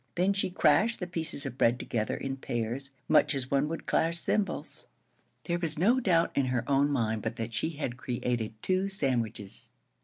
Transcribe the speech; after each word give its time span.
Then 0.15 0.33
she 0.33 0.49
crashed 0.49 0.99
the 0.99 1.05
pieces 1.05 1.45
of 1.45 1.59
bread 1.59 1.77
together 1.79 2.17
in 2.17 2.35
pairs, 2.37 2.89
much 3.07 3.35
as 3.35 3.51
one 3.51 3.67
would 3.67 3.85
clash 3.85 4.17
cymbals. 4.17 4.87
There 5.43 5.59
was 5.59 5.77
no 5.77 5.99
doubt 5.99 6.31
in 6.35 6.47
her 6.47 6.67
own 6.67 6.89
mind 6.91 7.21
but 7.21 7.35
that 7.35 7.53
she 7.53 7.69
had 7.77 7.97
created 7.97 8.55
two 8.63 8.89
sandwiches. 8.89 9.69